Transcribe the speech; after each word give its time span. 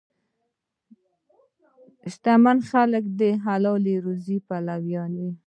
شتمن 2.11 2.57
خلک 2.69 3.03
د 3.19 3.21
حلال 3.45 3.85
روزي 4.05 4.37
پلویان 4.47 5.11
وي. 5.21 5.31